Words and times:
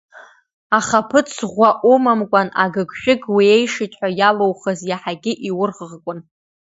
Ахаԥыц 0.77 1.29
ӷәӷәа 1.39 1.69
умамкәан, 1.93 2.49
агыгшәыг 2.63 3.21
уеишит 3.35 3.91
ҳәа 3.97 4.09
иалоухыз, 4.19 4.79
иаҳагьы 4.89 5.33
иурӷыӷкуан. 5.47 6.19